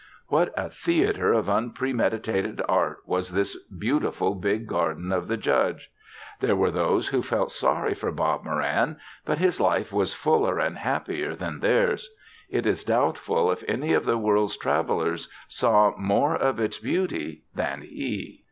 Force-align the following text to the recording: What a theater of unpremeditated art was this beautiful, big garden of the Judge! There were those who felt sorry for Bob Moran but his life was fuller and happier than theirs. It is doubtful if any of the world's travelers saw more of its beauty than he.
What 0.29 0.51
a 0.57 0.67
theater 0.71 1.31
of 1.31 1.47
unpremeditated 1.47 2.59
art 2.67 3.03
was 3.05 3.33
this 3.33 3.55
beautiful, 3.65 4.33
big 4.33 4.65
garden 4.65 5.11
of 5.11 5.27
the 5.27 5.37
Judge! 5.37 5.91
There 6.39 6.55
were 6.55 6.71
those 6.71 7.09
who 7.09 7.21
felt 7.21 7.51
sorry 7.51 7.93
for 7.93 8.11
Bob 8.11 8.43
Moran 8.43 8.97
but 9.25 9.37
his 9.37 9.61
life 9.61 9.93
was 9.93 10.11
fuller 10.15 10.57
and 10.57 10.79
happier 10.79 11.35
than 11.35 11.59
theirs. 11.59 12.09
It 12.49 12.65
is 12.65 12.83
doubtful 12.83 13.51
if 13.51 13.63
any 13.67 13.93
of 13.93 14.05
the 14.05 14.17
world's 14.17 14.57
travelers 14.57 15.29
saw 15.47 15.93
more 15.95 16.35
of 16.35 16.59
its 16.59 16.79
beauty 16.79 17.43
than 17.53 17.81
he. 17.83 18.39